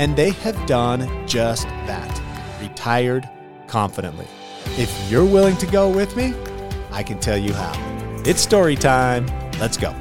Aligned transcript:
And 0.00 0.16
they 0.16 0.30
have 0.30 0.64
done 0.64 1.28
just 1.28 1.64
that 1.84 2.22
retired 2.58 3.28
confidently. 3.66 4.26
If 4.78 4.90
you're 5.10 5.26
willing 5.26 5.58
to 5.58 5.66
go 5.66 5.90
with 5.90 6.16
me, 6.16 6.32
I 6.90 7.02
can 7.02 7.20
tell 7.20 7.36
you 7.36 7.52
how. 7.52 7.74
It's 8.24 8.40
story 8.40 8.76
time. 8.76 9.26
Let's 9.58 9.76
go. 9.76 9.94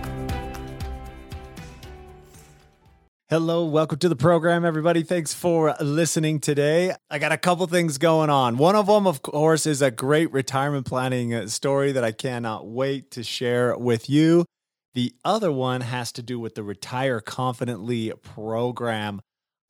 Hello, 3.27 3.65
welcome 3.65 3.99
to 3.99 4.07
the 4.07 4.15
program, 4.15 4.63
everybody. 4.63 5.03
Thanks 5.03 5.33
for 5.33 5.75
listening 5.81 6.39
today. 6.39 6.93
I 7.09 7.19
got 7.19 7.33
a 7.33 7.37
couple 7.37 7.67
things 7.67 7.97
going 7.97 8.29
on. 8.29 8.55
One 8.55 8.77
of 8.77 8.87
them, 8.87 9.05
of 9.05 9.21
course, 9.21 9.65
is 9.65 9.81
a 9.81 9.91
great 9.91 10.31
retirement 10.31 10.85
planning 10.85 11.33
uh, 11.33 11.47
story 11.47 11.91
that 11.91 12.05
I 12.05 12.13
cannot 12.13 12.65
wait 12.65 13.11
to 13.11 13.23
share 13.23 13.77
with 13.77 14.09
you. 14.09 14.45
The 14.93 15.13
other 15.25 15.51
one 15.51 15.81
has 15.81 16.13
to 16.13 16.23
do 16.23 16.39
with 16.39 16.55
the 16.55 16.63
Retire 16.63 17.19
Confidently 17.19 18.13
program. 18.23 19.19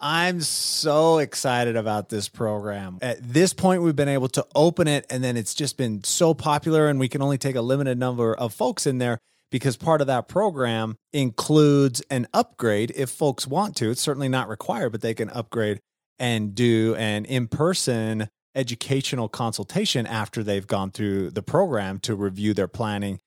I'm 0.02 0.40
so 0.42 1.18
excited 1.18 1.76
about 1.76 2.10
this 2.10 2.30
program. 2.30 3.00
At 3.02 3.22
this 3.22 3.54
point, 3.54 3.82
we've 3.82 3.96
been 3.96 4.08
able 4.08 4.30
to 4.30 4.46
open 4.56 4.88
it, 4.88 5.06
and 5.10 5.24
then 5.24 5.36
it's 5.36 5.54
just 5.54 5.78
been 5.78 6.04
so 6.04 6.34
popular, 6.34 6.88
and 6.88 7.00
we 7.00 7.10
can 7.10 7.22
only 7.22 7.38
take 7.38 7.56
a 7.56 7.62
limited 7.62 7.98
number 7.98 8.34
of 8.34 8.54
folks 8.54 8.88
in 8.88 8.98
there 8.98 9.20
because 9.52 9.76
part 9.76 10.00
of 10.00 10.08
that 10.08 10.28
program 10.28 10.96
includes 11.12 12.02
an 12.10 12.28
upgrade 12.34 12.94
if 12.96 13.10
folks 13.10 13.46
want 13.46 13.76
to. 13.78 13.90
It's 13.90 14.02
certainly 14.02 14.30
not 14.30 14.48
required, 14.48 14.92
but 14.92 15.02
they 15.02 15.14
can 15.14 15.30
upgrade 15.32 15.80
and 16.18 16.56
do 16.56 16.96
an 16.96 17.26
in 17.26 17.48
person 17.48 18.30
educational 18.56 19.30
consultation 19.30 20.08
after 20.08 20.44
they've 20.44 20.68
gone 20.68 20.92
through 20.92 21.32
the 21.32 21.42
program 21.42 22.00
to 22.00 22.16
review 22.16 22.54
their 22.54 22.68
planning. 22.68 23.20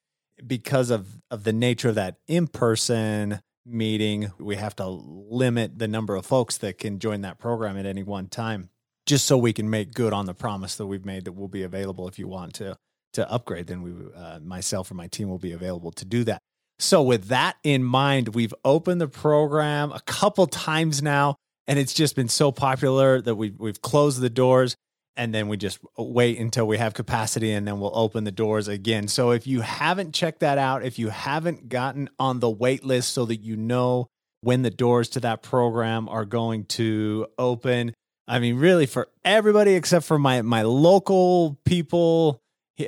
Because 0.44 0.90
of, 0.90 1.20
of 1.30 1.44
the 1.44 1.52
nature 1.52 1.90
of 1.90 1.94
that 1.96 2.16
in 2.26 2.48
person 2.48 3.40
meeting, 3.64 4.32
we 4.38 4.56
have 4.56 4.76
to 4.76 4.86
limit 4.86 5.78
the 5.78 5.88
number 5.88 6.16
of 6.16 6.26
folks 6.26 6.58
that 6.58 6.78
can 6.78 6.98
join 6.98 7.20
that 7.22 7.38
program 7.38 7.76
at 7.76 7.86
any 7.86 8.02
one 8.02 8.26
time, 8.26 8.70
just 9.06 9.26
so 9.26 9.38
we 9.38 9.52
can 9.52 9.70
make 9.70 9.94
good 9.94 10.12
on 10.12 10.26
the 10.26 10.34
promise 10.34 10.76
that 10.76 10.86
we've 10.86 11.04
made 11.04 11.24
that 11.24 11.32
we'll 11.32 11.48
be 11.48 11.62
available 11.62 12.08
if 12.08 12.18
you 12.18 12.28
want 12.28 12.54
to 12.54 12.76
to 13.12 13.30
upgrade, 13.30 13.66
then 13.66 13.82
we, 13.82 13.92
uh, 14.16 14.38
myself 14.40 14.90
or 14.90 14.94
my 14.94 15.06
team 15.06 15.28
will 15.28 15.38
be 15.38 15.52
available 15.52 15.92
to 15.92 16.04
do 16.04 16.24
that. 16.24 16.40
So, 16.78 17.02
with 17.02 17.26
that 17.26 17.56
in 17.62 17.84
mind, 17.84 18.34
we've 18.34 18.54
opened 18.64 19.00
the 19.00 19.08
program 19.08 19.92
a 19.92 20.00
couple 20.00 20.46
times 20.46 21.02
now, 21.02 21.36
and 21.66 21.78
it's 21.78 21.92
just 21.92 22.16
been 22.16 22.28
so 22.28 22.50
popular 22.50 23.20
that 23.20 23.34
we've 23.34 23.58
we've 23.58 23.80
closed 23.82 24.20
the 24.20 24.30
doors, 24.30 24.74
and 25.16 25.34
then 25.34 25.48
we 25.48 25.56
just 25.56 25.78
wait 25.96 26.38
until 26.38 26.66
we 26.66 26.78
have 26.78 26.94
capacity, 26.94 27.52
and 27.52 27.66
then 27.66 27.80
we'll 27.80 27.96
open 27.96 28.24
the 28.24 28.32
doors 28.32 28.68
again. 28.68 29.08
So, 29.08 29.30
if 29.30 29.46
you 29.46 29.60
haven't 29.60 30.14
checked 30.14 30.40
that 30.40 30.58
out, 30.58 30.84
if 30.84 30.98
you 30.98 31.08
haven't 31.08 31.68
gotten 31.68 32.08
on 32.18 32.40
the 32.40 32.50
wait 32.50 32.84
list, 32.84 33.12
so 33.12 33.24
that 33.26 33.40
you 33.40 33.56
know 33.56 34.08
when 34.40 34.62
the 34.62 34.70
doors 34.70 35.08
to 35.10 35.20
that 35.20 35.42
program 35.42 36.08
are 36.08 36.24
going 36.24 36.64
to 36.64 37.26
open, 37.38 37.94
I 38.26 38.38
mean, 38.38 38.56
really 38.56 38.86
for 38.86 39.08
everybody 39.24 39.74
except 39.74 40.04
for 40.04 40.18
my 40.18 40.42
my 40.42 40.62
local 40.62 41.58
people 41.64 42.40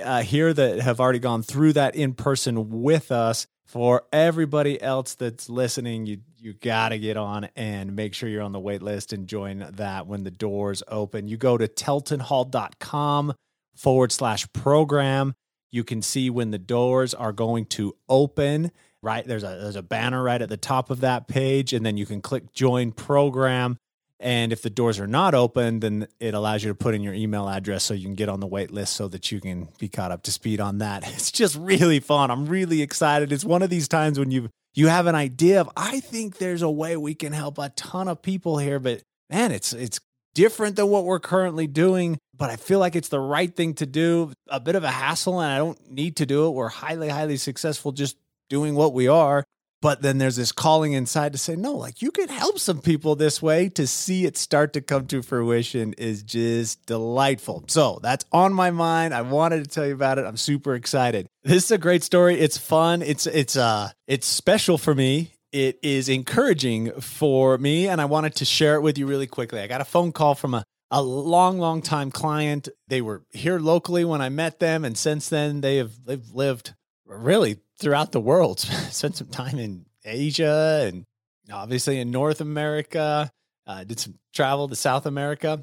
uh, 0.03 0.23
here 0.23 0.53
that 0.53 0.81
have 0.81 1.01
already 1.01 1.19
gone 1.19 1.43
through 1.43 1.75
that 1.75 1.95
in 1.95 2.15
person 2.15 2.83
with 2.83 3.13
us. 3.13 3.47
For 3.67 4.05
everybody 4.13 4.81
else 4.81 5.15
that's 5.15 5.49
listening, 5.49 6.07
you 6.07 6.19
you 6.45 6.53
got 6.53 6.91
to 6.91 6.99
get 6.99 7.17
on 7.17 7.49
and 7.57 7.97
make 7.97 8.13
sure 8.13 8.29
you're 8.29 8.43
on 8.43 8.53
the 8.53 8.61
wait 8.61 8.83
list 8.83 9.15
and 9.15 9.27
join 9.27 9.67
that 9.77 10.07
when 10.07 10.25
the 10.25 10.31
doors 10.31 10.83
open. 10.89 11.27
You 11.27 11.39
go 11.39 11.57
to 11.57 11.67
teltonhall.com 11.67 13.35
forward 13.75 14.13
slash 14.13 14.47
program. 14.53 15.35
You 15.71 15.85
can 15.85 16.03
see 16.03 16.29
when 16.29 16.51
the 16.51 16.59
doors 16.59 17.15
are 17.15 17.33
going 17.33 17.65
to 17.67 17.97
open. 18.09 18.71
Right 19.03 19.27
there's 19.27 19.43
a 19.43 19.59
there's 19.61 19.77
a 19.77 19.83
banner 19.83 20.23
right 20.23 20.41
at 20.41 20.49
the 20.49 20.57
top 20.57 20.91
of 20.91 21.01
that 21.01 21.29
page, 21.29 21.73
and 21.73 21.85
then 21.85 21.97
you 21.97 22.07
can 22.07 22.21
click 22.21 22.53
join 22.53 22.93
program 22.93 23.79
and 24.21 24.53
if 24.53 24.63
the 24.63 24.71
doors 24.71 25.01
are 25.01 25.07
not 25.07 25.35
open, 25.35 25.81
then 25.81 26.07
it 26.21 26.35
allows 26.35 26.63
you 26.63 26.71
to 26.71 26.75
put 26.75 26.95
in 26.95 27.03
your 27.03 27.15
email 27.15 27.49
address 27.49 27.85
so 27.85 27.95
you 27.95 28.05
can 28.05 28.15
get 28.15 28.29
on 28.29 28.41
the 28.41 28.47
wait 28.47 28.71
list 28.71 28.95
so 28.95 29.09
that 29.09 29.33
you 29.33 29.41
can 29.41 29.69
be 29.79 29.89
caught 29.89 30.13
up 30.13 30.23
to 30.23 30.33
speed 30.33 30.61
on 30.61 30.79
that. 30.79 31.05
It's 31.15 31.31
just 31.31 31.57
really 31.57 32.01
fun. 32.01 32.31
I'm 32.31 32.47
really 32.47 32.81
excited. 32.81 33.33
It's 33.33 33.45
one 33.45 33.63
of 33.63 33.71
these 33.71 33.89
times 33.89 34.19
when 34.19 34.31
you 34.31 34.51
you 34.75 34.89
have 34.89 35.07
an 35.07 35.15
idea 35.15 35.61
of 35.61 35.71
I 35.77 36.01
think 36.01 36.39
there's 36.39 36.63
a 36.63 36.71
way 36.71 36.97
we 36.97 37.15
can 37.15 37.33
help 37.33 37.59
a 37.59 37.71
ton 37.71 38.09
of 38.09 38.23
people 38.23 38.59
here, 38.59 38.79
but 38.79 39.03
man, 39.31 39.53
it's 39.53 39.73
it's 39.73 40.01
different 40.35 40.77
than 40.77 40.89
what 40.89 41.05
we're 41.05 41.21
currently 41.21 41.67
doing, 41.67 42.19
but 42.37 42.51
I 42.51 42.57
feel 42.57 42.81
like 42.81 42.97
it's 42.97 43.09
the 43.09 43.21
right 43.21 43.55
thing 43.55 43.75
to 43.75 43.87
do. 43.87 44.33
A 44.49 44.61
bit 44.61 44.75
of 44.75 44.85
a 44.85 44.91
hassle 44.91 45.41
and 45.41 45.53
I 45.53 45.59
don't 45.59 45.91
need 45.91 46.17
to 46.17 46.27
do 46.27 46.47
it. 46.47 46.51
We're 46.51 46.69
highly 46.69 47.09
highly 47.09 47.37
successful 47.37 47.93
just 47.93 48.17
doing 48.49 48.75
what 48.75 48.93
we 48.93 49.09
are. 49.09 49.45
But 49.85 50.01
then 50.01 50.17
there's 50.17 50.37
this 50.37 50.51
calling 50.51 50.95
inside 50.95 51.33
to 51.33 51.39
say, 51.39 51.57
no, 51.57 51.75
like 51.75 52.01
you 52.01 52.11
can 52.11 52.31
help 52.31 52.59
some 52.59 52.81
people 52.81 53.17
this 53.17 53.43
way 53.43 53.69
to 53.69 53.87
see 53.87 54.25
it 54.25 54.39
start 54.39 54.73
to 54.73 54.81
come 54.81 55.07
to 55.09 55.21
fruition 55.21 55.93
is 55.99 56.23
just 56.23 56.87
delightful. 56.87 57.65
So 57.69 57.99
that's 58.03 58.25
on 58.33 58.55
my 58.55 58.71
mind. 58.71 59.13
I 59.13 59.21
wanted 59.21 59.63
to 59.63 59.69
tell 59.69 59.87
you 59.87 59.93
about 59.93 60.19
it. 60.19 60.25
I'm 60.25 60.39
super 60.39 60.75
excited. 60.75 61.27
This 61.43 61.65
is 61.65 61.71
a 61.71 61.77
great 61.77 62.03
story. 62.03 62.41
It's 62.41 62.57
fun. 62.57 63.03
It's 63.03 63.27
it's 63.27 63.59
uh 63.59 63.91
it's 64.07 64.27
special 64.27 64.79
for 64.79 64.95
me. 64.95 65.33
It 65.53 65.81
is 65.83 66.09
encouraging 66.09 66.93
for 67.03 67.59
me, 67.59 67.87
and 67.87 68.01
I 68.01 68.07
wanted 68.07 68.37
to 68.37 68.47
share 68.47 68.77
it 68.77 68.81
with 68.81 68.97
you 68.97 69.07
really 69.07 69.27
quickly. 69.27 69.61
I 69.61 69.67
got 69.67 69.83
a 69.83 69.85
phone 69.85 70.13
call 70.13 70.35
from 70.35 70.55
a 70.55 70.65
a 70.91 71.03
long, 71.03 71.59
long 71.59 71.83
time 71.83 72.11
client. 72.11 72.71
They 72.89 73.03
were 73.03 73.23
here 73.33 73.59
locally 73.59 74.07
when 74.07 74.23
I 74.23 74.31
met 74.31 74.61
them, 74.61 74.83
and 74.83 74.97
since 74.97 75.29
then 75.29 75.61
they 75.61 75.77
have 75.77 75.93
they've 76.07 76.31
lived 76.31 76.73
really 77.05 77.59
throughout 77.79 78.13
the 78.13 78.21
world. 78.21 78.61
Spent 78.91 79.17
some 79.17 79.29
time 79.29 79.59
in 79.59 79.87
Asia 80.05 80.85
and 80.87 81.05
obviously 81.53 81.99
in 81.99 82.11
North 82.11 82.41
America. 82.41 83.31
Uh, 83.67 83.85
did 83.85 83.99
some 83.99 84.19
travel 84.33 84.69
to 84.69 84.77
South 84.77 85.07
America. 85.07 85.63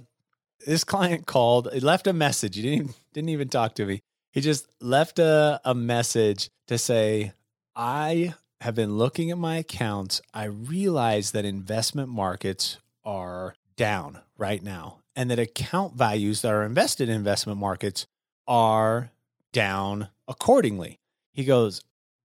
This 0.65 0.83
client 0.83 1.25
called. 1.25 1.69
He 1.71 1.79
left 1.79 2.07
a 2.07 2.13
message. 2.13 2.55
He 2.55 2.61
didn't 2.61 2.95
didn't 3.13 3.29
even 3.29 3.49
talk 3.49 3.75
to 3.75 3.85
me. 3.85 4.01
He 4.31 4.41
just 4.41 4.67
left 4.79 5.19
a, 5.19 5.59
a 5.63 5.75
message 5.75 6.49
to 6.67 6.77
say, 6.77 7.33
"I 7.75 8.33
have 8.61 8.75
been 8.75 8.97
looking 8.97 9.31
at 9.31 9.37
my 9.37 9.57
accounts. 9.57 10.21
I 10.33 10.45
realize 10.45 11.31
that 11.31 11.45
investment 11.45 12.09
markets 12.09 12.77
are 13.03 13.55
down 13.75 14.19
right 14.37 14.63
now, 14.63 14.99
and 15.15 15.29
that 15.29 15.39
account 15.39 15.95
values 15.95 16.41
that 16.41 16.53
are 16.53 16.63
invested 16.63 17.09
in 17.09 17.15
investment 17.15 17.59
markets 17.59 18.07
are 18.47 19.11
down 19.51 20.09
accordingly." 20.27 20.99
He 21.33 21.43
goes, 21.43 21.81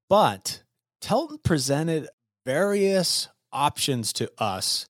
but 0.08 0.62
Telton 1.00 1.38
presented 1.38 2.08
various 2.44 3.28
options 3.52 4.12
to 4.14 4.30
us 4.38 4.86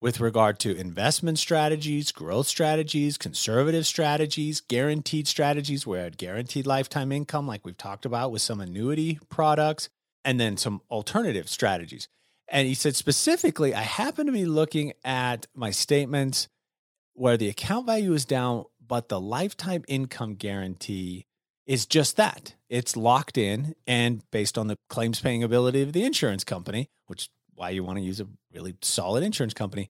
with 0.00 0.20
regard 0.20 0.58
to 0.60 0.76
investment 0.76 1.38
strategies, 1.38 2.12
growth 2.12 2.46
strategies, 2.46 3.16
conservative 3.16 3.86
strategies, 3.86 4.60
guaranteed 4.60 5.26
strategies 5.26 5.86
where 5.86 6.04
had 6.04 6.18
guaranteed 6.18 6.66
lifetime 6.66 7.10
income, 7.12 7.46
like 7.46 7.64
we've 7.64 7.76
talked 7.76 8.04
about 8.04 8.30
with 8.30 8.42
some 8.42 8.60
annuity 8.60 9.18
products, 9.30 9.88
and 10.24 10.38
then 10.38 10.56
some 10.56 10.82
alternative 10.90 11.48
strategies. 11.48 12.08
And 12.48 12.68
he 12.68 12.74
said 12.74 12.94
specifically, 12.94 13.74
I 13.74 13.82
happen 13.82 14.26
to 14.26 14.32
be 14.32 14.44
looking 14.44 14.92
at 15.04 15.46
my 15.54 15.70
statements 15.70 16.48
where 17.14 17.36
the 17.36 17.48
account 17.48 17.86
value 17.86 18.12
is 18.12 18.24
down, 18.24 18.64
but 18.86 19.08
the 19.08 19.20
lifetime 19.20 19.84
income 19.88 20.34
guarantee 20.34 21.26
is 21.66 21.86
just 21.86 22.16
that. 22.16 22.54
It's 22.68 22.96
locked 22.96 23.36
in 23.38 23.74
and 23.86 24.22
based 24.30 24.56
on 24.56 24.68
the 24.68 24.76
claims 24.88 25.20
paying 25.20 25.42
ability 25.42 25.82
of 25.82 25.92
the 25.92 26.04
insurance 26.04 26.44
company, 26.44 26.88
which 27.06 27.22
is 27.22 27.28
why 27.54 27.70
you 27.70 27.84
want 27.84 27.98
to 27.98 28.04
use 28.04 28.20
a 28.20 28.28
really 28.52 28.74
solid 28.82 29.22
insurance 29.22 29.54
company. 29.54 29.88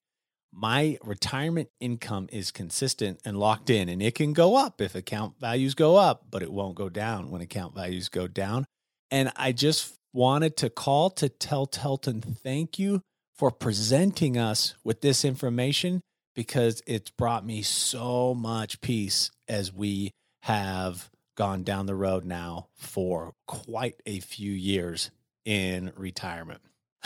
My 0.51 0.97
retirement 1.03 1.69
income 1.79 2.29
is 2.31 2.51
consistent 2.51 3.19
and 3.25 3.37
locked 3.37 3.69
in, 3.69 3.89
and 3.89 4.01
it 4.01 4.15
can 4.15 4.33
go 4.33 4.55
up 4.55 4.81
if 4.81 4.95
account 4.95 5.39
values 5.39 5.75
go 5.75 5.97
up, 5.97 6.25
but 6.31 6.41
it 6.41 6.51
won't 6.51 6.75
go 6.75 6.89
down 6.89 7.29
when 7.29 7.41
account 7.41 7.75
values 7.75 8.09
go 8.09 8.27
down. 8.27 8.65
And 9.11 9.31
I 9.35 9.51
just 9.51 9.93
wanted 10.13 10.57
to 10.57 10.69
call 10.69 11.09
to 11.11 11.29
tell 11.29 11.65
Telton 11.65 12.21
thank 12.21 12.79
you 12.79 13.01
for 13.35 13.51
presenting 13.51 14.37
us 14.37 14.73
with 14.83 15.01
this 15.01 15.23
information 15.23 16.01
because 16.33 16.81
it's 16.87 17.11
brought 17.11 17.45
me 17.45 17.61
so 17.61 18.33
much 18.33 18.81
peace 18.81 19.29
as 19.47 19.71
we 19.71 20.11
have 20.43 21.09
gone 21.37 21.63
down 21.63 21.85
the 21.85 21.95
road 21.95 22.25
now 22.25 22.67
for 22.73 23.33
quite 23.45 24.01
a 24.05 24.19
few 24.19 24.51
years 24.51 25.11
in 25.45 25.93
retirement. 25.95 26.59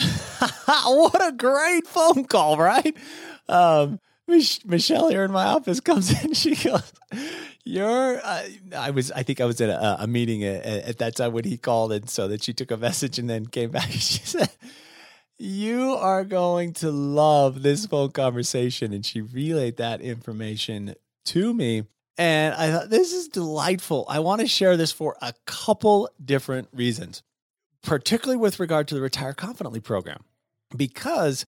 what 0.66 1.24
a 1.24 1.30
great 1.30 1.86
phone 1.86 2.24
call, 2.24 2.56
right? 2.56 2.96
Um, 3.48 4.00
Mich- 4.26 4.64
Michelle 4.64 5.10
here 5.10 5.24
in 5.24 5.30
my 5.30 5.44
office 5.44 5.78
comes 5.78 6.10
in. 6.24 6.34
She 6.42 6.56
goes, 6.56 6.92
"You're." 7.64 8.20
Uh, 8.24 8.42
I 8.76 8.90
was. 8.90 9.12
I 9.12 9.22
think 9.22 9.40
I 9.40 9.44
was 9.44 9.60
at 9.60 9.68
a, 9.68 10.04
a 10.04 10.06
meeting 10.06 10.42
at, 10.42 10.64
at, 10.64 10.98
that 10.98 11.16
time 11.16 11.32
when 11.32 11.44
he 11.44 11.58
called, 11.58 11.92
and 11.92 12.08
so 12.08 12.26
that 12.28 12.42
she 12.42 12.52
took 12.52 12.70
a 12.70 12.76
message 12.76 13.18
and 13.18 13.28
then 13.28 13.46
came 13.46 13.70
back. 13.70 13.90
She 13.90 14.24
said, 14.24 14.50
"You 15.38 15.92
are 15.94 16.24
going 16.24 16.72
to 16.74 16.90
love 16.90 17.62
this 17.62 17.86
phone 17.86 18.10
conversation," 18.10 18.92
and 18.92 19.04
she 19.04 19.20
relayed 19.20 19.76
that 19.76 20.00
information 20.00 20.94
to 21.26 21.52
me. 21.52 21.84
And 22.18 22.54
I 22.54 22.70
thought 22.70 22.90
this 22.90 23.12
is 23.12 23.28
delightful. 23.28 24.04
I 24.08 24.20
want 24.20 24.40
to 24.40 24.46
share 24.46 24.76
this 24.76 24.92
for 24.92 25.16
a 25.22 25.32
couple 25.46 26.10
different 26.22 26.68
reasons, 26.72 27.22
particularly 27.82 28.36
with 28.36 28.60
regard 28.60 28.88
to 28.88 28.94
the 28.94 29.00
Retire 29.00 29.32
Confidently 29.32 29.80
program, 29.80 30.24
because 30.76 31.46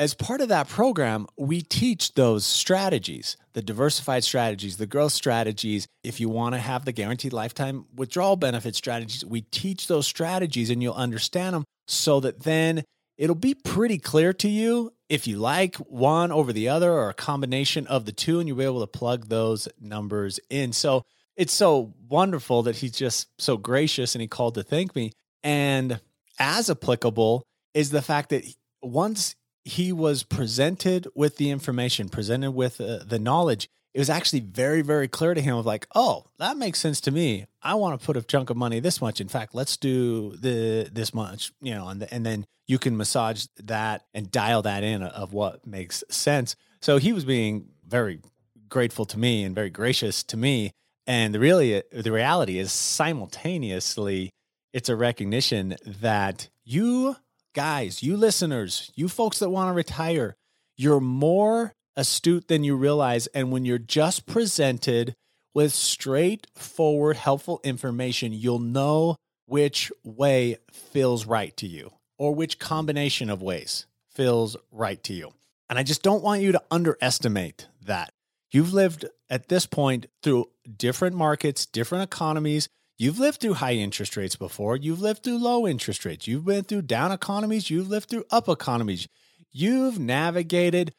as 0.00 0.14
part 0.14 0.40
of 0.40 0.48
that 0.48 0.66
program, 0.66 1.26
we 1.36 1.60
teach 1.60 2.14
those 2.14 2.46
strategies, 2.46 3.36
the 3.52 3.60
diversified 3.60 4.24
strategies, 4.24 4.78
the 4.78 4.86
growth 4.86 5.12
strategies. 5.12 5.86
If 6.02 6.20
you 6.20 6.30
want 6.30 6.54
to 6.54 6.58
have 6.58 6.86
the 6.86 6.92
guaranteed 6.92 7.34
lifetime 7.34 7.84
withdrawal 7.94 8.36
benefit 8.36 8.74
strategies, 8.74 9.26
we 9.26 9.42
teach 9.42 9.88
those 9.88 10.06
strategies 10.06 10.70
and 10.70 10.82
you'll 10.82 10.94
understand 10.94 11.54
them 11.54 11.64
so 11.86 12.18
that 12.20 12.44
then 12.44 12.82
it'll 13.18 13.36
be 13.36 13.52
pretty 13.54 13.98
clear 13.98 14.32
to 14.32 14.48
you 14.48 14.90
if 15.10 15.26
you 15.26 15.38
like 15.38 15.74
one 15.76 16.30
over 16.30 16.52
the 16.52 16.68
other 16.68 16.92
or 16.92 17.10
a 17.10 17.14
combination 17.14 17.86
of 17.88 18.04
the 18.06 18.12
two, 18.12 18.38
and 18.38 18.48
you'll 18.48 18.56
be 18.56 18.64
able 18.64 18.80
to 18.80 18.86
plug 18.86 19.28
those 19.28 19.68
numbers 19.80 20.38
in. 20.48 20.72
So 20.72 21.04
it's 21.36 21.52
so 21.52 21.92
wonderful 22.08 22.62
that 22.62 22.76
he's 22.76 22.92
just 22.92 23.28
so 23.36 23.56
gracious 23.56 24.14
and 24.14 24.22
he 24.22 24.28
called 24.28 24.54
to 24.54 24.62
thank 24.62 24.94
me. 24.94 25.12
And 25.42 26.00
as 26.38 26.70
applicable 26.70 27.44
is 27.74 27.90
the 27.90 28.02
fact 28.02 28.30
that 28.30 28.44
once 28.82 29.34
he 29.64 29.92
was 29.92 30.22
presented 30.22 31.08
with 31.14 31.38
the 31.38 31.50
information, 31.50 32.08
presented 32.08 32.52
with 32.52 32.80
uh, 32.80 33.00
the 33.04 33.18
knowledge, 33.18 33.68
it 33.92 33.98
was 33.98 34.10
actually 34.10 34.40
very, 34.40 34.82
very 34.82 35.08
clear 35.08 35.34
to 35.34 35.40
him 35.40 35.56
of 35.56 35.66
like, 35.66 35.86
oh, 35.94 36.24
that 36.38 36.56
makes 36.56 36.78
sense 36.78 37.00
to 37.02 37.10
me. 37.10 37.46
I 37.62 37.74
want 37.74 37.98
to 37.98 38.04
put 38.04 38.16
a 38.16 38.22
chunk 38.22 38.50
of 38.50 38.56
money 38.56 38.80
this 38.80 39.00
much. 39.00 39.20
In 39.20 39.28
fact, 39.28 39.54
let's 39.54 39.76
do 39.76 40.36
the 40.36 40.88
this 40.92 41.12
much, 41.12 41.52
you 41.60 41.74
know, 41.74 41.88
and, 41.88 42.02
the, 42.02 42.12
and 42.14 42.24
then 42.24 42.46
you 42.66 42.78
can 42.78 42.96
massage 42.96 43.46
that 43.56 44.04
and 44.14 44.30
dial 44.30 44.62
that 44.62 44.84
in 44.84 45.02
of 45.02 45.32
what 45.32 45.66
makes 45.66 46.04
sense. 46.08 46.54
So 46.80 46.98
he 46.98 47.12
was 47.12 47.24
being 47.24 47.70
very 47.86 48.20
grateful 48.68 49.04
to 49.06 49.18
me 49.18 49.42
and 49.42 49.54
very 49.54 49.70
gracious 49.70 50.22
to 50.24 50.36
me. 50.36 50.70
And 51.06 51.34
the 51.34 51.40
really 51.40 51.82
the 51.92 52.12
reality 52.12 52.58
is 52.58 52.70
simultaneously, 52.70 54.30
it's 54.72 54.88
a 54.88 54.94
recognition 54.94 55.74
that 55.84 56.48
you 56.64 57.16
guys, 57.54 58.04
you 58.04 58.16
listeners, 58.16 58.92
you 58.94 59.08
folks 59.08 59.40
that 59.40 59.50
want 59.50 59.68
to 59.68 59.74
retire, 59.74 60.36
you're 60.76 61.00
more 61.00 61.74
astute 61.96 62.48
than 62.48 62.64
you 62.64 62.76
realize. 62.76 63.26
And 63.28 63.50
when 63.50 63.64
you're 63.64 63.78
just 63.78 64.26
presented 64.26 65.14
with 65.54 65.72
straightforward, 65.72 67.16
helpful 67.16 67.60
information, 67.64 68.32
you'll 68.32 68.58
know 68.58 69.16
which 69.46 69.90
way 70.04 70.56
feels 70.72 71.26
right 71.26 71.56
to 71.56 71.66
you 71.66 71.92
or 72.18 72.34
which 72.34 72.58
combination 72.58 73.30
of 73.30 73.42
ways 73.42 73.86
feels 74.10 74.56
right 74.70 75.02
to 75.04 75.12
you. 75.12 75.32
And 75.68 75.78
I 75.78 75.82
just 75.82 76.02
don't 76.02 76.22
want 76.22 76.42
you 76.42 76.52
to 76.52 76.62
underestimate 76.70 77.68
that. 77.84 78.12
You've 78.52 78.72
lived 78.72 79.06
at 79.28 79.48
this 79.48 79.66
point 79.66 80.06
through 80.22 80.46
different 80.76 81.16
markets, 81.16 81.66
different 81.66 82.04
economies, 82.04 82.68
You've 83.00 83.18
lived 83.18 83.40
through 83.40 83.54
high 83.54 83.76
interest 83.76 84.14
rates 84.14 84.36
before. 84.36 84.76
You've 84.76 85.00
lived 85.00 85.24
through 85.24 85.38
low 85.38 85.66
interest 85.66 86.04
rates. 86.04 86.26
You've 86.26 86.44
been 86.44 86.64
through 86.64 86.82
down 86.82 87.12
economies. 87.12 87.70
You've 87.70 87.88
lived 87.88 88.10
through 88.10 88.26
up 88.30 88.46
economies. 88.46 89.08
You've 89.50 89.98
navigated 89.98 90.92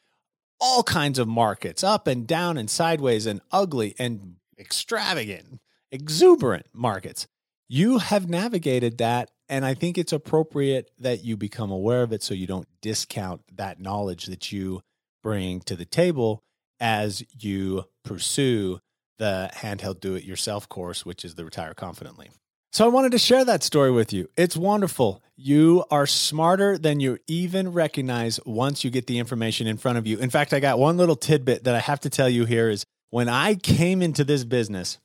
all 0.61 0.83
kinds 0.83 1.19
of 1.19 1.27
markets, 1.27 1.83
up 1.83 2.07
and 2.07 2.27
down 2.27 2.57
and 2.57 2.69
sideways 2.69 3.25
and 3.25 3.41
ugly 3.51 3.95
and 3.99 4.35
extravagant, 4.57 5.59
exuberant 5.91 6.67
markets. 6.71 7.27
You 7.67 7.97
have 7.97 8.29
navigated 8.29 8.99
that. 8.99 9.31
And 9.49 9.65
I 9.65 9.73
think 9.73 9.97
it's 9.97 10.13
appropriate 10.13 10.91
that 10.99 11.25
you 11.25 11.35
become 11.35 11.71
aware 11.71 12.03
of 12.03 12.13
it 12.13 12.23
so 12.23 12.33
you 12.33 12.47
don't 12.47 12.67
discount 12.81 13.41
that 13.57 13.81
knowledge 13.81 14.27
that 14.27 14.51
you 14.51 14.81
bring 15.23 15.59
to 15.61 15.75
the 15.75 15.85
table 15.85 16.43
as 16.79 17.23
you 17.37 17.83
pursue 18.05 18.79
the 19.17 19.49
handheld 19.53 19.99
do 19.99 20.15
it 20.15 20.23
yourself 20.23 20.69
course, 20.69 21.05
which 21.05 21.25
is 21.25 21.35
the 21.35 21.43
Retire 21.43 21.73
Confidently. 21.73 22.29
So 22.71 22.85
I 22.85 22.87
wanted 22.87 23.11
to 23.11 23.19
share 23.19 23.43
that 23.43 23.63
story 23.63 23.91
with 23.91 24.13
you. 24.13 24.29
It's 24.37 24.55
wonderful. 24.55 25.21
You 25.43 25.85
are 25.89 26.05
smarter 26.05 26.77
than 26.77 26.99
you 26.99 27.17
even 27.25 27.71
recognize 27.71 28.39
once 28.45 28.83
you 28.83 28.91
get 28.91 29.07
the 29.07 29.17
information 29.17 29.65
in 29.65 29.77
front 29.77 29.97
of 29.97 30.05
you. 30.05 30.19
In 30.19 30.29
fact, 30.29 30.53
I 30.53 30.59
got 30.59 30.77
one 30.77 30.97
little 30.97 31.15
tidbit 31.15 31.63
that 31.63 31.73
I 31.73 31.79
have 31.79 31.99
to 32.01 32.11
tell 32.11 32.29
you 32.29 32.45
here 32.45 32.69
is 32.69 32.85
when 33.09 33.27
I 33.27 33.55
came 33.55 34.03
into 34.03 34.23
this 34.23 34.43
business, 34.43 34.99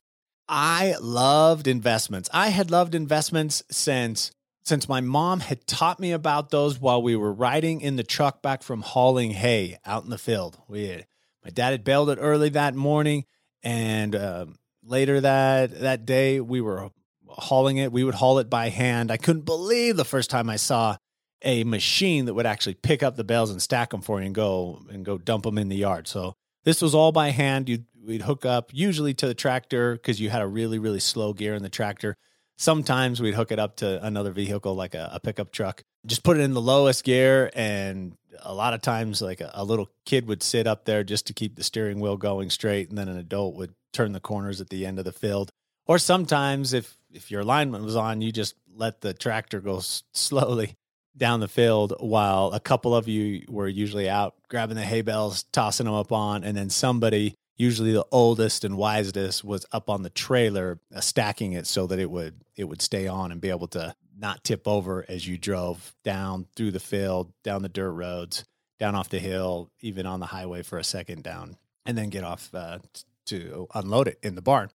I 0.47 0.93
loved 1.01 1.67
investments. 1.67 2.29
I 2.31 2.49
had 2.49 2.69
loved 2.69 2.93
investments 2.93 3.63
since 3.71 4.31
since 4.61 4.87
my 4.87 5.01
mom 5.01 5.39
had 5.39 5.65
taught 5.65 5.99
me 5.99 6.11
about 6.11 6.51
those 6.51 6.79
while 6.79 7.01
we 7.01 7.15
were 7.15 7.33
riding 7.33 7.81
in 7.81 7.95
the 7.95 8.03
truck 8.03 8.43
back 8.43 8.61
from 8.61 8.83
hauling 8.83 9.31
hay 9.31 9.79
out 9.87 10.03
in 10.03 10.11
the 10.11 10.19
field. 10.19 10.59
We 10.67 10.89
had, 10.89 11.07
my 11.43 11.49
dad 11.49 11.71
had 11.71 11.83
baled 11.83 12.11
it 12.11 12.19
early 12.21 12.49
that 12.49 12.75
morning 12.75 13.25
and 13.63 14.13
uh, 14.13 14.45
later 14.83 15.19
that 15.19 15.79
that 15.79 16.05
day 16.05 16.41
we 16.41 16.61
were 16.61 16.91
hauling 17.29 17.77
it. 17.77 17.91
We 17.91 18.03
would 18.03 18.15
haul 18.15 18.39
it 18.39 18.49
by 18.49 18.69
hand. 18.69 19.11
I 19.11 19.17
couldn't 19.17 19.45
believe 19.45 19.97
the 19.97 20.05
first 20.05 20.29
time 20.29 20.49
I 20.49 20.55
saw 20.55 20.97
a 21.43 21.63
machine 21.63 22.25
that 22.25 22.33
would 22.33 22.45
actually 22.45 22.73
pick 22.75 23.03
up 23.03 23.15
the 23.15 23.23
bales 23.23 23.51
and 23.51 23.61
stack 23.61 23.91
them 23.91 24.01
for 24.01 24.19
you 24.19 24.25
and 24.25 24.35
go 24.35 24.81
and 24.89 25.05
go 25.05 25.17
dump 25.17 25.43
them 25.43 25.57
in 25.57 25.69
the 25.69 25.75
yard. 25.75 26.07
So 26.07 26.35
this 26.63 26.81
was 26.81 26.95
all 26.95 27.11
by 27.11 27.29
hand. 27.29 27.69
You 27.69 27.83
we'd 28.03 28.21
hook 28.21 28.45
up 28.45 28.71
usually 28.73 29.13
to 29.13 29.27
the 29.27 29.33
tractor 29.33 29.93
because 29.93 30.19
you 30.19 30.29
had 30.29 30.41
a 30.41 30.47
really 30.47 30.79
really 30.79 30.99
slow 30.99 31.33
gear 31.33 31.55
in 31.55 31.63
the 31.63 31.69
tractor. 31.69 32.15
Sometimes 32.57 33.21
we'd 33.21 33.35
hook 33.35 33.51
it 33.51 33.59
up 33.59 33.75
to 33.77 34.03
another 34.03 34.31
vehicle 34.31 34.73
like 34.73 34.95
a, 34.95 35.11
a 35.13 35.19
pickup 35.19 35.51
truck. 35.51 35.83
Just 36.07 36.23
put 36.23 36.37
it 36.37 36.41
in 36.41 36.53
the 36.53 36.61
lowest 36.61 37.03
gear 37.03 37.51
and 37.53 38.15
a 38.41 38.53
lot 38.53 38.73
of 38.73 38.81
times 38.81 39.21
like 39.21 39.41
a, 39.41 39.51
a, 39.53 39.63
little 39.63 39.89
kid 40.05 40.27
would 40.27 40.41
sit 40.41 40.65
up 40.65 40.85
there 40.85 41.03
just 41.03 41.27
to 41.27 41.33
keep 41.33 41.55
the 41.55 41.63
steering 41.63 41.99
wheel 41.99 42.17
going 42.17 42.49
straight 42.49 42.89
and 42.89 42.97
then 42.97 43.09
an 43.09 43.17
adult 43.17 43.55
would 43.55 43.73
turn 43.93 44.11
the 44.11 44.19
corners 44.19 44.61
at 44.61 44.69
the 44.69 44.85
end 44.85 44.99
of 44.99 45.05
the 45.05 45.11
field 45.11 45.51
or 45.87 45.97
sometimes 45.99 46.73
if 46.73 46.97
if 47.11 47.31
your 47.31 47.41
alignment 47.41 47.83
was 47.83 47.95
on 47.95 48.21
you 48.21 48.31
just 48.31 48.55
let 48.75 49.01
the 49.01 49.13
tractor 49.13 49.59
go 49.59 49.77
s- 49.77 50.03
slowly 50.13 50.75
down 51.15 51.39
the 51.39 51.47
field 51.47 51.93
while 51.99 52.51
a 52.53 52.59
couple 52.59 52.95
of 52.95 53.07
you 53.07 53.43
were 53.49 53.67
usually 53.67 54.09
out 54.09 54.35
grabbing 54.49 54.75
the 54.75 54.83
hay 54.83 55.01
bales 55.01 55.43
tossing 55.51 55.85
them 55.85 55.95
up 55.95 56.11
on 56.11 56.43
and 56.43 56.55
then 56.55 56.69
somebody 56.69 57.33
usually 57.55 57.91
the 57.91 58.05
oldest 58.11 58.63
and 58.63 58.77
wisest 58.77 59.43
was 59.43 59.65
up 59.71 59.89
on 59.89 60.03
the 60.03 60.09
trailer 60.11 60.79
uh, 60.95 60.99
stacking 60.99 61.53
it 61.53 61.65
so 61.65 61.87
that 61.87 61.99
it 61.99 62.09
would 62.11 62.35
it 62.55 62.65
would 62.65 62.81
stay 62.81 63.07
on 63.07 63.31
and 63.31 63.41
be 63.41 63.49
able 63.49 63.67
to 63.67 63.95
not 64.17 64.43
tip 64.43 64.67
over 64.67 65.05
as 65.07 65.27
you 65.27 65.37
drove 65.37 65.95
down 66.03 66.47
through 66.55 66.71
the 66.71 66.79
field, 66.79 67.31
down 67.43 67.61
the 67.61 67.69
dirt 67.69 67.91
roads, 67.91 68.43
down 68.79 68.95
off 68.95 69.09
the 69.09 69.19
hill, 69.19 69.71
even 69.81 70.05
on 70.05 70.19
the 70.19 70.25
highway 70.25 70.63
for 70.63 70.77
a 70.77 70.83
second 70.83 71.23
down, 71.23 71.57
and 71.85 71.97
then 71.97 72.09
get 72.09 72.23
off 72.23 72.49
uh, 72.53 72.79
to 73.25 73.67
unload 73.73 74.07
it 74.07 74.19
in 74.23 74.35
the 74.35 74.41
barn. 74.41 74.69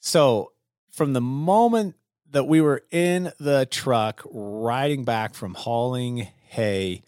So, 0.00 0.52
from 0.96 1.12
the 1.12 1.20
moment 1.20 1.94
that 2.30 2.44
we 2.44 2.62
were 2.62 2.82
in 2.90 3.30
the 3.38 3.66
truck 3.70 4.22
riding 4.32 5.04
back 5.04 5.34
from 5.34 5.52
hauling 5.52 6.26
hay, 6.48 7.02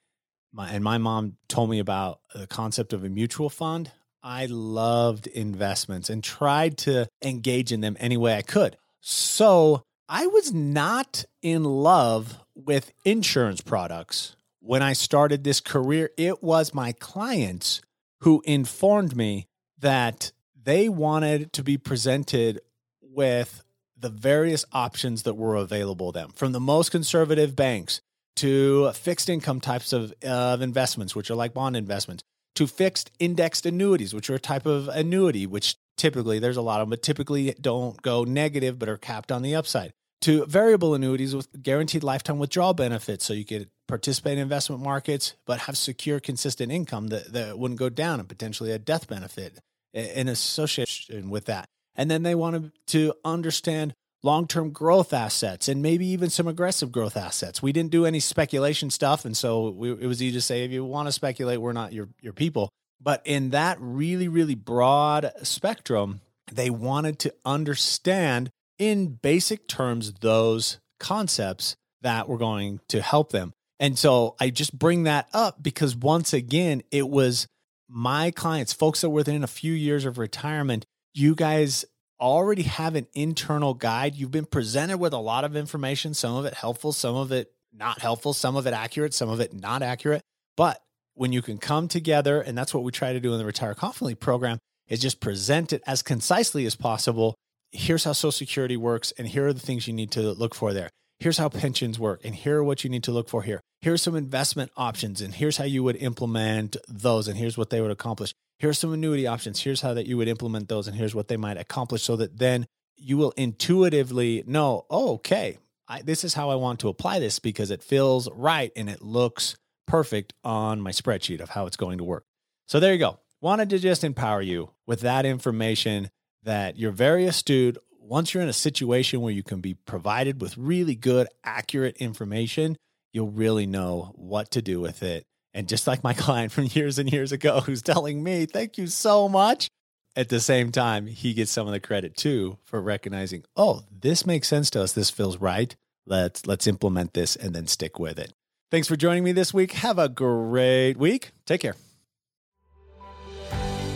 my, 0.53 0.69
and 0.69 0.85
my 0.85 0.99
mom 0.99 1.37
told 1.49 1.71
me 1.71 1.79
about 1.79 2.21
the 2.35 2.47
concept 2.47 2.93
of 2.93 3.03
a 3.03 3.09
mutual 3.09 3.49
fund. 3.49 3.91
I 4.23 4.47
loved 4.47 5.27
investments 5.27 6.11
and 6.11 6.23
tried 6.23 6.77
to 6.79 7.09
engage 7.23 7.73
in 7.73 7.81
them 7.81 7.97
any 7.99 8.19
way 8.19 8.37
I 8.37 8.43
could. 8.43 8.77
So 9.01 9.83
I 10.07 10.27
was 10.27 10.53
not 10.53 11.25
in 11.41 11.65
love 11.65 12.39
with 12.55 12.93
insurance 13.07 13.63
products 13.63 14.37
when 14.61 14.83
I 14.83 14.93
started 14.93 15.45
this 15.45 15.61
career. 15.61 16.11
It 16.19 16.43
was 16.43 16.75
my 16.75 16.93
clients 16.93 17.81
who 18.21 18.43
informed 18.45 19.17
me 19.17 19.47
that 19.79 20.33
they 20.61 20.91
wanted 20.91 21.55
to 21.55 21.63
be 21.63 21.79
presented 21.79 22.61
with 23.01 23.65
the 24.01 24.09
various 24.09 24.65
options 24.73 25.25
that 25.25 25.35
were 25.35 25.57
available 25.57 26.13
to 26.13 26.19
them 26.19 26.31
from 26.35 26.53
the 26.53 26.61
most 26.61 26.91
conservative 26.91 27.57
banks 27.57 28.01
to 28.37 28.93
fixed 28.93 29.29
income 29.29 29.61
types 29.61 29.93
of, 29.93 30.13
of 30.23 30.63
investments, 30.63 31.15
which 31.15 31.31
are 31.31 31.35
like 31.35 31.53
bond 31.55 31.77
investments, 31.77 32.23
to 32.55 32.67
fixed 32.67 33.11
indexed 33.19 33.67
annuities, 33.67 34.15
which 34.15 34.31
are 34.31 34.37
a 34.37 34.41
type 34.41 34.67
of 34.67 34.89
annuity, 34.89 35.47
which 35.47 35.77
typically 35.97 36.39
there's 36.39 36.57
a 36.57 36.63
lot 36.63 36.81
of 36.81 36.87
them, 36.87 36.91
but 36.91 37.03
typically 37.03 37.55
don't 37.61 38.01
go 38.03 38.25
negative 38.25 38.79
but 38.79 38.89
are 38.89 38.97
capped 38.97 39.33
on 39.33 39.43
the 39.43 39.55
upside 39.55 39.93
to 40.21 40.45
variable 40.47 40.95
annuities 40.95 41.35
with 41.35 41.63
guaranteed 41.63 42.03
lifetime 42.03 42.39
withdrawal 42.39 42.75
benefits. 42.75 43.25
So 43.25 43.33
you 43.33 43.45
could 43.45 43.69
participate 43.87 44.35
in 44.35 44.41
investment 44.41 44.83
markets, 44.83 45.35
but 45.47 45.61
have 45.61 45.77
secure, 45.77 46.21
consistent 46.21 46.73
income 46.73 47.09
that, 47.09 47.33
that 47.33 47.59
wouldn't 47.59 47.79
go 47.79 47.89
down 47.89 48.21
and 48.21 48.29
potentially 48.29 48.73
a 48.73 48.79
death 48.79 49.09
benefit 49.09 49.59
in 49.95 50.29
association 50.29 51.31
with 51.31 51.47
that. 51.47 51.67
And 51.99 52.11
then 52.11 52.23
they 52.23 52.35
wanted 52.35 52.73
to 52.89 53.13
understand 53.25 53.93
long 54.23 54.47
term 54.47 54.71
growth 54.71 55.13
assets 55.13 55.69
and 55.69 55.83
maybe 55.83 56.07
even 56.07 56.31
some 56.31 56.49
aggressive 56.49 56.91
growth 56.91 57.17
assets. 57.17 57.61
We 57.61 57.73
didn't 57.73 57.91
do 57.91 58.07
any 58.07 58.21
speculation 58.21 58.89
stuff. 58.91 59.25
And 59.25 59.37
so 59.37 59.71
we, 59.71 59.91
it 59.91 60.07
was 60.07 60.23
easy 60.23 60.35
to 60.35 60.41
say, 60.41 60.65
if 60.65 60.71
you 60.71 60.85
want 60.85 61.09
to 61.09 61.13
speculate, 61.13 61.61
we're 61.61 61.73
not 61.73 61.93
your, 61.93 62.09
your 62.23 62.33
people. 62.33 62.71
But 63.01 63.23
in 63.25 63.51
that 63.51 63.77
really, 63.81 64.29
really 64.29 64.55
broad 64.55 65.31
spectrum, 65.43 66.21
they 66.51 66.71
wanted 66.71 67.19
to 67.21 67.35
understand 67.45 68.51
in 68.79 69.09
basic 69.09 69.69
terms 69.69 70.13
those 70.15 70.79
concepts 70.99 71.77
that 72.03 72.29
were 72.29 72.39
going 72.39 72.81
to 72.89 73.03
help 73.03 73.33
them. 73.33 73.53
And 73.81 73.99
so 73.99 74.35
I 74.41 74.51
just 74.51 74.77
bring 74.77 75.05
that 75.05 75.29
up 75.33 75.63
because 75.63 75.95
once 75.95 76.33
again, 76.33 76.83
it 76.91 77.09
was 77.09 77.47
my 77.89 78.31
clients, 78.31 78.73
folks 78.73 79.01
that 79.01 79.11
were 79.11 79.17
within 79.17 79.45
a 79.45 79.49
few 79.49 79.73
years 79.73 80.05
of 80.05 80.19
retirement, 80.19 80.85
you 81.19 81.35
guys 81.35 81.85
already 82.21 82.63
have 82.63 82.95
an 82.95 83.07
internal 83.13 83.75
guide. 83.75 84.15
You've 84.15 84.31
been 84.31 84.45
presented 84.45 84.99
with 84.99 85.13
a 85.13 85.19
lot 85.19 85.45
of 85.45 85.57
information, 85.57 86.15
some 86.15 86.37
of 86.37 86.45
it 86.45 86.55
helpful, 86.55 86.93
some 86.93 87.17
of 87.17 87.33
it 87.33 87.53
not 87.73 88.01
helpful, 88.01 88.33
some 88.33 88.57
of 88.57 88.67
it 88.67 88.73
accurate, 88.73 89.15
some 89.15 89.29
of 89.29 89.41
it 89.41 89.53
not 89.53 89.83
accurate. 89.83 90.23
But 90.57 90.81
when 91.15 91.33
you 91.33 91.43
can 91.43 91.59
come 91.59 91.89
together, 91.89 92.41
and 92.41 92.57
that's 92.57 92.73
what 92.73 92.85
we 92.85 92.93
try 92.93 93.13
to 93.13 93.21
do 93.21 93.33
in 93.33 93.39
the 93.39 93.45
Retire 93.45 93.75
Confidently 93.75 94.15
program, 94.15 94.59
is 94.89 95.01
just 95.01 95.21
present 95.21 95.73
it 95.73 95.83
as 95.87 96.03
concisely 96.03 96.67
as 96.67 96.75
possible. 96.75 97.35
Here's 97.73 98.05
how 98.05 98.13
Social 98.13 98.33
Security 98.33 98.77
works, 98.77 99.13
and 99.19 99.29
here 99.29 99.47
are 99.47 99.53
the 99.53 99.61
things 99.61 99.87
you 99.87 99.93
need 99.93 100.11
to 100.13 100.33
look 100.33 100.55
for 100.55 100.73
there. 100.73 100.91
Here's 101.21 101.39
how 101.39 101.49
pensions 101.49 101.99
work, 101.99 102.21
and 102.25 102.35
here 102.35 102.59
are 102.59 102.65
what 102.65 102.85
you 102.85 102.91
need 102.91 103.03
to 103.05 103.13
look 103.13 103.29
for 103.29 103.43
here. 103.43 103.61
Here's 103.81 104.03
some 104.03 104.17
investment 104.17 104.71
options, 104.77 105.21
and 105.21 105.35
here's 105.35 105.57
how 105.57 105.65
you 105.65 105.83
would 105.83 105.97
implement 105.97 106.77
those, 106.89 107.29
and 107.29 107.37
here's 107.37 107.59
what 107.59 107.71
they 107.71 107.81
would 107.81 107.91
accomplish. 107.91 108.33
Here's 108.59 108.79
some 108.79 108.93
annuity 108.93 109.27
options. 109.27 109.61
Here's 109.61 109.81
how 109.81 109.95
that 109.95 110.07
you 110.07 110.17
would 110.17 110.29
implement 110.29 110.69
those, 110.69 110.89
and 110.89 110.97
here's 110.97 111.15
what 111.15 111.29
they 111.29 111.37
might 111.37 111.57
accomplish, 111.57 112.03
so 112.03 112.17
that 112.17 112.39
then 112.39 112.67
you 112.97 113.17
will 113.17 113.33
intuitively 113.37 114.43
know, 114.47 114.85
oh, 114.91 115.15
okay, 115.15 115.59
I, 115.87 116.03
this 116.03 116.25
is 116.25 116.35
how 116.35 116.51
I 116.51 116.57
want 116.57 116.81
to 116.81 116.89
apply 116.89 117.21
this 117.21 117.39
because 117.39 117.71
it 117.71 117.83
feels 117.83 118.29
right 118.33 118.73
and 118.77 118.91
it 118.91 119.01
looks 119.01 119.57
perfect 119.87 120.35
on 120.45 120.81
my 120.81 120.91
spreadsheet 120.91 121.41
of 121.41 121.51
how 121.51 121.67
it's 121.67 121.77
going 121.77 121.99
to 121.99 122.05
work. 122.05 122.25
So 122.67 122.81
there 122.81 122.93
you 122.93 122.99
go. 122.99 123.21
Wanted 123.41 123.71
to 123.71 123.79
just 123.79 124.05
empower 124.05 124.43
you 124.43 124.71
with 124.87 125.01
that 125.01 125.25
information 125.25 126.11
that 126.43 126.77
you're 126.77 126.91
very 126.91 127.27
astute. 127.27 127.79
Once 128.01 128.35
you're 128.35 128.43
in 128.43 128.49
a 128.49 128.55
situation 128.55 129.21
where 129.21 129.33
you 129.33 129.43
can 129.43 129.61
be 129.61 129.75
provided 129.75 130.41
with 130.41 130.59
really 130.59 130.97
good, 130.97 131.29
accurate 131.45 131.97
information, 131.99 132.77
you'll 133.13 133.31
really 133.31 133.67
know 133.67 134.13
what 134.17 134.51
to 134.51 134.61
do 134.61 134.81
with 134.81 135.03
it. 135.03 135.25
And 135.59 135.67
just 135.67 135.89
like 135.89 136.05
my 136.05 136.15
client 136.15 136.53
from 136.53 136.69
years 136.71 137.01
and 137.01 137.13
years 137.13 137.33
ago 137.33 137.61
who's 137.61 137.83
telling 137.83 138.23
me, 138.23 138.47
thank 138.47 138.79
you 138.79 138.87
so 138.87 139.29
much. 139.29 139.69
At 140.15 140.29
the 140.29 140.39
same 140.39 140.71
time, 140.71 141.09
he 141.09 141.35
gets 141.35 141.51
some 141.51 141.67
of 141.67 141.73
the 141.73 141.81
credit 141.81 142.17
too 142.17 142.59
for 142.65 142.81
recognizing, 142.81 143.43
oh, 143.57 143.83
this 143.91 144.25
makes 144.25 144.47
sense 144.47 144.71
to 144.71 144.83
us. 144.83 144.93
This 144.93 145.11
feels 145.11 145.39
right. 145.39 145.75
Let's 146.07 146.47
let's 146.47 146.69
implement 146.69 147.13
this 147.13 147.35
and 147.35 147.55
then 147.55 147.67
stick 147.67 147.99
with 147.99 148.21
it. 148.21 148.33
Thanks 148.71 148.87
for 148.87 148.95
joining 148.95 149.25
me 149.25 149.33
this 149.33 149.53
week. 149.53 149.73
Have 149.73 149.99
a 149.99 150.09
great 150.09 150.97
week. 150.97 151.33
Take 151.45 151.63
care. 151.63 151.75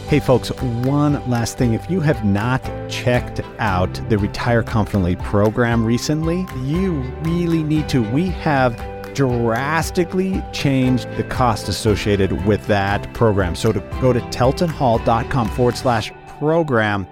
Hey, 0.09 0.21
folks, 0.21 0.51
one 0.51 1.15
last 1.31 1.59
thing. 1.59 1.75
If 1.75 1.89
you 1.89 2.01
have 2.01 2.25
not 2.25 2.63
checked 2.91 3.41
out 3.59 3.95
the 4.11 4.19
Retire 4.19 4.63
Confidently 4.63 5.17
program 5.17 5.85
recently, 5.85 6.45
you 6.65 7.01
really 7.23 7.63
need 7.63 7.89
to. 7.91 8.03
We 8.11 8.27
have 8.27 8.77
drastically 9.15 10.43
changed 10.53 11.11
the 11.17 11.25
cost 11.25 11.69
associated 11.69 12.47
with 12.47 12.67
that 12.67 13.13
program. 13.15 13.55
So 13.55 13.73
to 13.73 13.81
go 14.01 14.13
to 14.13 14.21
teltonhall.com 14.21 15.49
forward 15.51 15.77
slash 15.77 16.13
program 16.39 17.07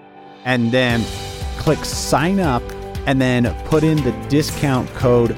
and 0.45 0.73
then 0.73 1.05
click 1.59 1.85
sign 1.85 2.41
up 2.41 2.63
and 3.07 3.21
then 3.21 3.55
put 3.65 3.85
in 3.85 4.03
the 4.05 4.13
discount 4.29 4.89
code 4.91 5.31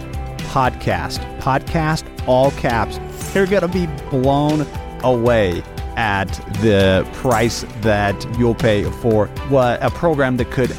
podcast. 0.52 1.18
Podcast, 1.40 2.04
all 2.26 2.50
caps. 2.52 2.98
You're 3.34 3.46
going 3.46 3.62
to 3.62 3.68
be 3.68 3.86
blown 4.10 4.66
away 5.02 5.62
at 5.96 6.28
the 6.62 7.08
price 7.14 7.64
that 7.80 8.38
you'll 8.38 8.54
pay 8.54 8.84
for 8.84 9.26
what 9.48 9.82
a 9.82 9.90
program 9.90 10.36
that 10.38 10.50
could 10.50 10.70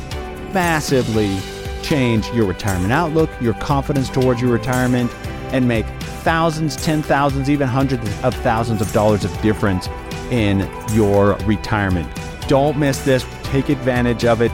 massively 0.53 1.37
change 1.83 2.27
your 2.31 2.45
retirement 2.45 2.91
outlook, 2.91 3.29
your 3.41 3.53
confidence 3.55 4.09
towards 4.09 4.41
your 4.41 4.51
retirement, 4.51 5.11
and 5.53 5.67
make 5.67 5.86
thousands, 6.24 6.75
ten 6.75 7.01
thousands, 7.01 7.50
even 7.50 7.67
hundreds 7.67 8.03
of 8.24 8.36
thousands 8.36 8.81
of 8.81 8.91
dollars 8.91 9.24
of 9.24 9.41
difference 9.41 9.88
in 10.31 10.69
your 10.91 11.36
retirement. 11.45 12.10
Don't 12.48 12.77
miss 12.77 13.03
this. 13.05 13.25
Take 13.43 13.69
advantage 13.69 14.25
of 14.25 14.41
it 14.41 14.51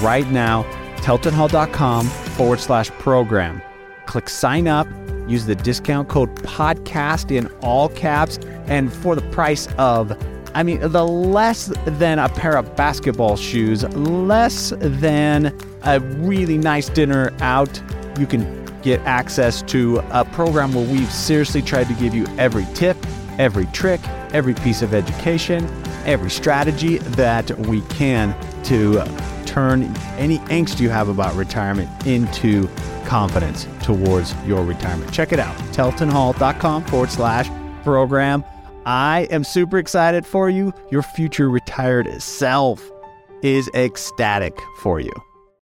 right 0.00 0.28
now. 0.30 0.64
TeltonHall.com 0.98 2.06
forward 2.06 2.60
slash 2.60 2.90
program. 2.90 3.62
Click 4.06 4.28
sign 4.28 4.68
up 4.68 4.86
Use 5.30 5.46
the 5.46 5.54
discount 5.54 6.08
code 6.08 6.34
podcast 6.42 7.30
in 7.30 7.46
all 7.62 7.88
caps. 7.88 8.38
And 8.66 8.92
for 8.92 9.14
the 9.14 9.22
price 9.30 9.68
of, 9.78 10.12
I 10.56 10.64
mean, 10.64 10.80
the 10.80 11.06
less 11.06 11.72
than 11.84 12.18
a 12.18 12.28
pair 12.28 12.56
of 12.56 12.74
basketball 12.74 13.36
shoes, 13.36 13.84
less 13.94 14.72
than 14.78 15.56
a 15.82 16.00
really 16.00 16.58
nice 16.58 16.88
dinner 16.88 17.32
out, 17.40 17.80
you 18.18 18.26
can 18.26 18.59
get 18.82 19.00
access 19.00 19.62
to 19.62 19.98
a 20.10 20.24
program 20.24 20.74
where 20.74 20.86
we've 20.86 21.10
seriously 21.10 21.62
tried 21.62 21.88
to 21.88 21.94
give 21.94 22.14
you 22.14 22.26
every 22.38 22.66
tip, 22.74 22.96
every 23.38 23.66
trick, 23.66 24.00
every 24.32 24.54
piece 24.54 24.82
of 24.82 24.94
education, 24.94 25.64
every 26.04 26.30
strategy 26.30 26.98
that 26.98 27.50
we 27.58 27.80
can 27.82 28.34
to 28.64 29.02
turn 29.46 29.82
any 30.16 30.38
angst 30.48 30.80
you 30.80 30.88
have 30.88 31.08
about 31.08 31.34
retirement 31.34 32.06
into 32.06 32.68
confidence 33.04 33.66
towards 33.82 34.34
your 34.44 34.64
retirement. 34.64 35.12
Check 35.12 35.32
it 35.32 35.40
out, 35.40 35.56
teltonhall.com 35.72 36.84
forward 36.84 37.10
slash 37.10 37.50
program. 37.82 38.44
I 38.86 39.26
am 39.30 39.44
super 39.44 39.78
excited 39.78 40.24
for 40.24 40.48
you. 40.48 40.72
Your 40.90 41.02
future 41.02 41.50
retired 41.50 42.22
self 42.22 42.88
is 43.42 43.68
ecstatic 43.74 44.58
for 44.78 45.00
you. 45.00 45.12